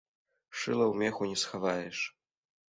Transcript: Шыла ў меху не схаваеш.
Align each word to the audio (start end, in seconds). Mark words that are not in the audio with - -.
Шыла 0.61 0.83
ў 0.91 1.01
меху 1.01 1.29
не 1.33 1.37
схаваеш. 1.43 2.03